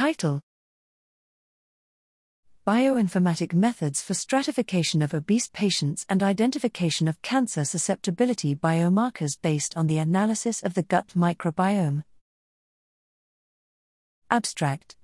[0.00, 0.40] Title
[2.66, 9.88] Bioinformatic Methods for Stratification of Obese Patients and Identification of Cancer Susceptibility Biomarkers based on
[9.88, 12.04] the analysis of the gut microbiome.
[14.30, 14.96] Abstract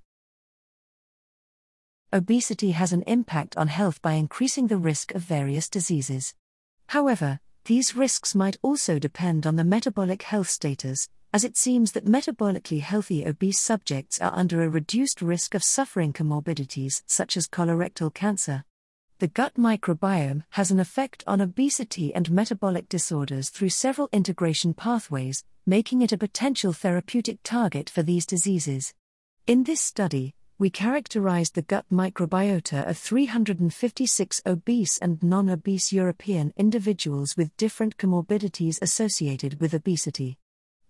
[2.11, 6.35] Obesity has an impact on health by increasing the risk of various diseases.
[6.87, 12.07] However, these risks might also depend on the metabolic health status, as it seems that
[12.07, 18.09] metabolically healthy obese subjects are under a reduced risk of suffering comorbidities such as colorectal
[18.15, 18.65] cancer.
[19.19, 25.45] The gut microbiome has an effect on obesity and metabolic disorders through several integration pathways,
[25.67, 28.95] making it a potential therapeutic target for these diseases.
[29.47, 36.55] In this study, we characterized the gut microbiota of 356 obese and non obese European
[36.57, 40.39] individuals with different comorbidities associated with obesity.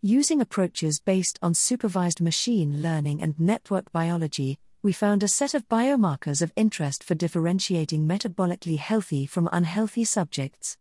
[0.08, 5.68] Using approaches based on supervised machine learning and network biology, we found a set of
[5.68, 10.76] biomarkers of interest for differentiating metabolically healthy from unhealthy subjects.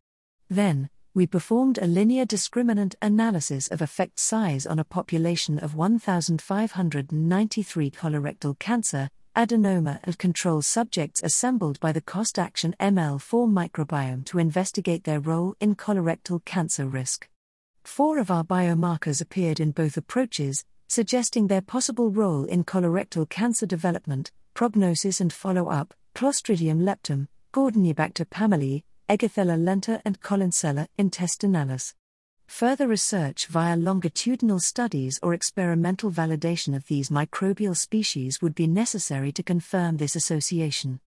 [0.48, 7.90] Then, we performed a linear discriminant analysis of effect size on a population of 1,593
[7.90, 15.20] colorectal cancer, adenoma, and control subjects assembled by the Cost Action ML4Microbiome to investigate their
[15.20, 17.28] role in colorectal cancer risk.
[17.86, 23.68] Four of our biomarkers appeared in both approaches, suggesting their possible role in colorectal cancer
[23.68, 31.94] development, prognosis, and follow up Clostridium leptum, Gordonibacter pamelaeae, Eggerthella lenta and Collinsella intestinalis.
[32.48, 39.32] Further research via longitudinal studies or experimental validation of these microbial species would be necessary
[39.32, 41.00] to confirm this association.